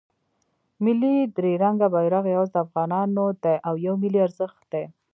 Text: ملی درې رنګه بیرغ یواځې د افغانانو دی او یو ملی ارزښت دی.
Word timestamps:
ملی 0.83 1.15
درې 1.37 1.51
رنګه 1.63 1.87
بیرغ 1.93 2.23
یواځې 2.33 2.53
د 2.53 2.57
افغانانو 2.65 3.25
دی 3.43 3.55
او 3.67 3.73
یو 3.85 3.93
ملی 4.01 4.19
ارزښت 4.27 4.61
دی. 4.71 4.83